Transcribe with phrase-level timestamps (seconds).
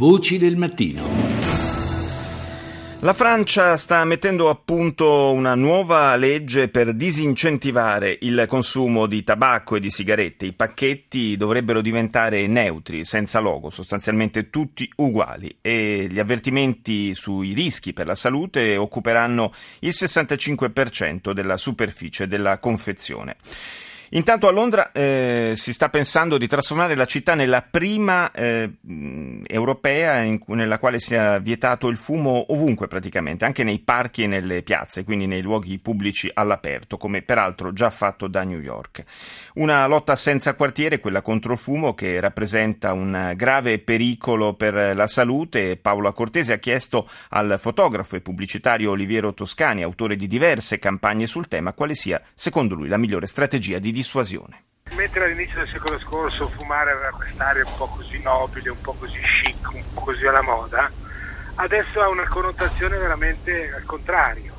[0.00, 1.06] Voci del mattino.
[3.00, 9.76] La Francia sta mettendo a punto una nuova legge per disincentivare il consumo di tabacco
[9.76, 10.46] e di sigarette.
[10.46, 17.92] I pacchetti dovrebbero diventare neutri, senza logo, sostanzialmente tutti uguali e gli avvertimenti sui rischi
[17.92, 23.36] per la salute occuperanno il 65% della superficie della confezione.
[24.12, 28.68] Intanto a Londra eh, si sta pensando di trasformare la città nella prima eh,
[29.46, 34.62] europea in, nella quale sia vietato il fumo ovunque praticamente, anche nei parchi e nelle
[34.62, 39.04] piazze, quindi nei luoghi pubblici all'aperto, come peraltro già fatto da New York.
[39.54, 45.06] Una lotta senza quartiere, quella contro il fumo, che rappresenta un grave pericolo per la
[45.06, 45.76] salute.
[45.76, 51.46] Paola Cortese ha chiesto al fotografo e pubblicitario Oliviero Toscani, autore di diverse campagne sul
[51.46, 54.64] tema, quale sia, secondo lui, la migliore strategia di dissuasione.
[54.96, 59.20] Mentre all'inizio del secolo scorso fumare aveva quest'aria un po' così nobile, un po' così
[59.20, 60.90] chic, un po' così alla moda,
[61.56, 64.54] adesso ha una connotazione veramente al contrario.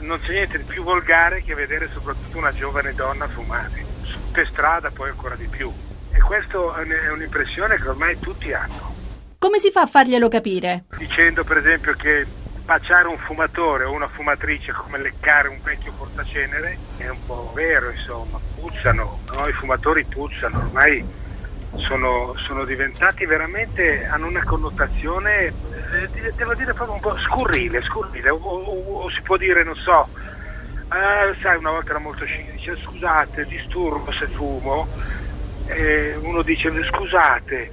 [0.00, 3.84] Non c'è niente di più volgare che vedere soprattutto una giovane donna fumare,
[4.30, 5.72] per strada poi ancora di più.
[6.12, 8.94] E questa è un'impressione che ormai tutti hanno.
[9.38, 10.84] Come si fa a farglielo capire?
[10.96, 12.26] Dicendo per esempio che
[12.64, 17.90] baciare un fumatore o una fumatrice come leccare un vecchio portacenere è un po' vero,
[17.90, 19.48] insomma, puzzano, no?
[19.48, 21.04] i fumatori puzzano, ormai
[21.76, 28.30] sono, sono diventati veramente, hanno una connotazione, eh, devo dire proprio un po' scurrile, scurrile,
[28.30, 30.08] o, o, o si può dire, non so,
[30.92, 34.88] eh, sai, una volta era molto scenico, dice scusate, disturbo se fumo,
[35.66, 37.72] eh, uno dice scusate,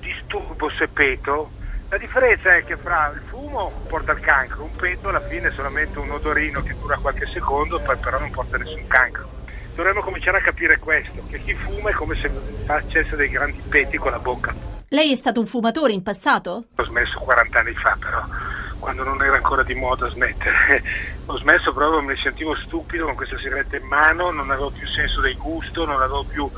[0.00, 1.52] disturbo se peto,
[1.88, 5.52] la differenza è che fra il fumo porta il cancro, un peto alla fine è
[5.52, 9.39] solamente un odorino che dura qualche secondo, poi però non porta nessun cancro.
[9.74, 12.30] Dovremmo cominciare a capire questo, che chi fuma è come se
[12.64, 14.54] facesse dei grandi peti con la bocca.
[14.88, 16.64] Lei è stato un fumatore in passato?
[16.74, 18.24] Ho smesso 40 anni fa però,
[18.80, 20.82] quando non era ancora di moda smettere.
[21.26, 25.20] Ho smesso proprio, mi sentivo stupido con questa sigaretta in mano, non avevo più senso
[25.20, 26.50] del gusto, non avevo più...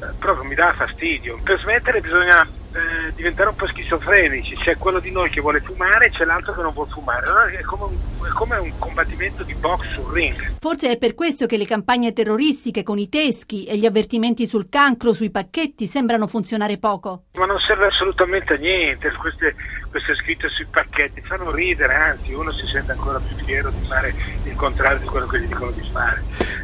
[0.00, 1.40] Eh, proprio mi dava fastidio.
[1.42, 6.06] Per smettere bisogna eh, diventare un po' schizofrenici, c'è quello di noi che vuole fumare
[6.06, 9.42] e c'è l'altro che non vuole fumare, allora è come, un, è come un combattimento
[9.42, 10.56] di box sul ring.
[10.58, 14.68] Forse è per questo che le campagne terroristiche con i teschi e gli avvertimenti sul
[14.68, 17.24] cancro sui pacchetti sembrano funzionare poco.
[17.38, 19.54] Ma non serve assolutamente a niente, queste,
[19.90, 24.14] queste scritte sui pacchetti fanno ridere, anzi uno si sente ancora più fiero di fare
[24.44, 26.22] il contrario di quello che gli dicono di fare.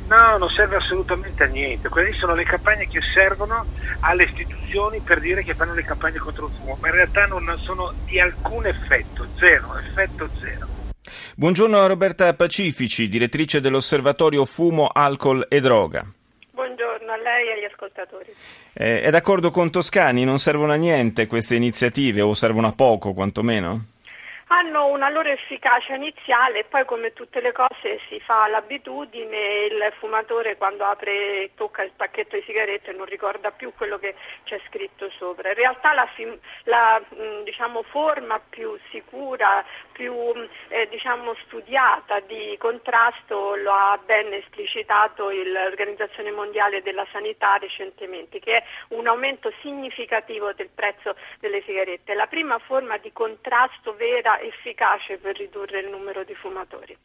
[0.09, 3.65] No, non serve assolutamente a niente, quelle sono le campagne che servono
[4.01, 7.59] alle istituzioni per dire che fanno le campagne contro il fumo, ma in realtà non
[7.63, 10.67] sono di alcun effetto, zero, effetto zero.
[11.37, 16.07] Buongiorno a Roberta Pacifici, direttrice dell'Osservatorio Fumo, Alcol e Droga.
[17.45, 18.35] Lei e agli ascoltatori.
[18.73, 20.25] Eh, è d'accordo con Toscani?
[20.25, 23.94] Non servono a niente queste iniziative o servono a poco quantomeno?
[24.55, 29.93] Hanno una loro efficacia iniziale e poi come tutte le cose si fa l'abitudine, il
[29.99, 34.15] fumatore quando apre e tocca il pacchetto di sigarette non ricorda più quello che
[34.45, 35.49] c'è scritto sopra.
[35.49, 36.09] In realtà la,
[36.65, 37.03] la
[37.43, 40.15] diciamo, forma più sicura, più
[40.69, 48.59] eh, diciamo, studiata di contrasto lo ha ben esplicitato l'Organizzazione Mondiale della Sanità recentemente, che
[48.59, 52.15] è un aumento significativo del prezzo delle sigarette.
[52.15, 56.97] La prima forma di contrasto vera efficace per ridurre il numero di fumatori.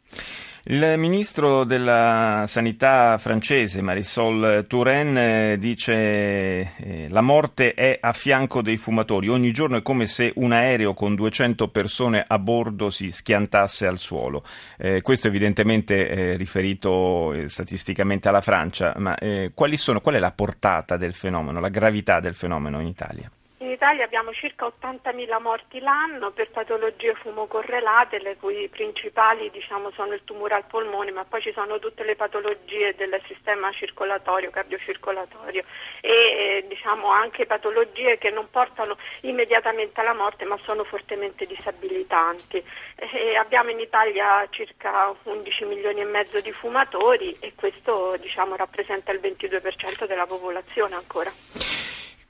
[0.64, 8.76] Il ministro della Sanità francese, Marisol Touraine, dice eh, la morte è a fianco dei
[8.76, 9.30] fumatori.
[9.30, 14.00] Ogni giorno è come se un aereo con 200 persone a bordo si schiantasse al
[14.00, 14.44] suolo.
[14.78, 20.34] Eh, questo evidentemente è riferito eh, statisticamente alla Francia, ma eh, sono, qual è la
[20.34, 23.32] portata del fenomeno, la gravità del fenomeno in Italia?
[23.80, 30.26] Italia abbiamo circa 80.000 morti l'anno per patologie fumocorrelate, le cui principali diciamo, sono il
[30.26, 35.64] tumore al polmone, ma poi ci sono tutte le patologie del sistema circolatorio, cardiocircolatorio
[36.02, 42.62] e eh, diciamo, anche patologie che non portano immediatamente alla morte ma sono fortemente disabilitanti.
[42.98, 49.14] E abbiamo in Italia circa 11 milioni e mezzo di fumatori e questo diciamo, rappresenta
[49.14, 51.32] il 22% della popolazione ancora.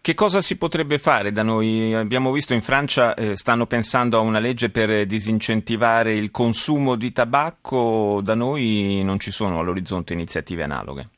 [0.09, 1.93] Che cosa si potrebbe fare da noi?
[1.93, 7.11] Abbiamo visto in Francia eh, stanno pensando a una legge per disincentivare il consumo di
[7.11, 11.09] tabacco, da noi non ci sono all'orizzonte iniziative analoghe.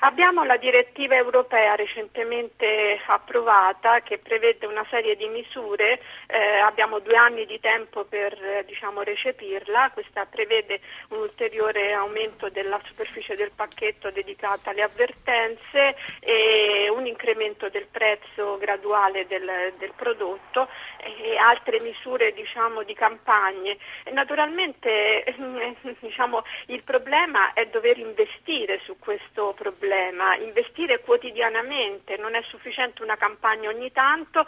[0.00, 7.16] Abbiamo la direttiva europea recentemente approvata che prevede una serie di misure, eh, abbiamo due
[7.16, 13.50] anni di tempo per eh, diciamo, recepirla, questa prevede un ulteriore aumento della superficie del
[13.56, 20.68] pacchetto dedicata alle avvertenze e un incremento del prezzo graduale del, del prodotto
[21.16, 23.76] e altre misure diciamo, di campagne.
[24.12, 25.24] Naturalmente
[26.00, 33.16] diciamo, il problema è dover investire su questo problema, investire quotidianamente, non è sufficiente una
[33.16, 34.46] campagna ogni tanto,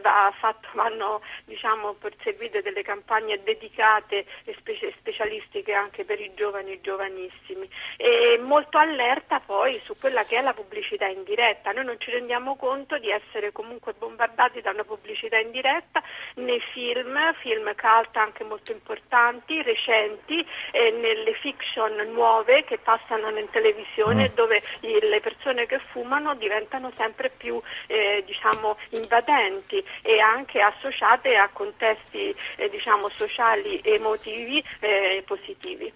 [0.00, 4.56] va fatto, vanno diciamo, perseguite delle campagne dedicate e
[4.98, 7.68] specialistiche anche per i giovani e giovanissimi.
[7.96, 11.72] E molto allerta poi su quella che è la pubblicità in diretta.
[11.72, 16.02] Noi non ci rendiamo conto di essere comunque bombardati da una pubblicità in diretta
[16.36, 23.48] nei film, film cult anche molto importanti, recenti, eh, nelle fiction nuove che passano in
[23.50, 24.34] televisione mm.
[24.34, 31.48] dove le persone che fumano diventano sempre più eh, diciamo, invadenti e anche associate a
[31.52, 35.92] contesti eh, diciamo, sociali e emotivi eh, positivi.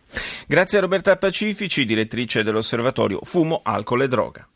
[0.46, 4.46] Grazie a Roberta Pacifici, direttrice dell'osservatorio Fumo, Alcol e Droga.